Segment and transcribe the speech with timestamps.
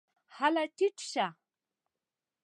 [0.35, 1.27] هله ټیټ شه!